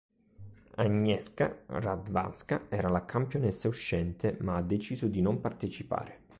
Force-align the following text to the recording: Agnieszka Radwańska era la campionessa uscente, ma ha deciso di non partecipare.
Agnieszka 0.77 1.55
Radwańska 1.67 2.59
era 2.71 2.89
la 2.89 3.01
campionessa 3.05 3.67
uscente, 3.69 4.35
ma 4.39 4.53
ha 4.55 4.63
deciso 4.63 5.07
di 5.07 5.21
non 5.21 5.39
partecipare. 5.41 6.21